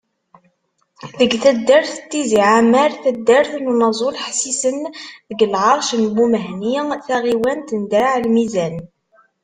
Deg 1.19 1.31
taddart 1.43 1.93
n 2.01 2.05
Tizi 2.09 2.39
Ɛammer, 2.53 2.91
taddart 3.03 3.53
n 3.61 3.69
unaẓur 3.71 4.13
Ḥsisen, 4.25 4.79
deg 5.29 5.39
lɛerc 5.53 5.89
n 6.03 6.03
Bumahni 6.15 6.75
taɣiwant 7.07 7.75
n 7.79 7.81
Draɛ 7.91 8.15
Lmizan. 8.25 8.75